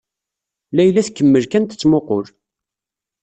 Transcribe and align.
Layla 0.75 1.01
tkemmel 1.07 1.45
kan 1.47 1.63
tettmuqqul. 1.65 2.25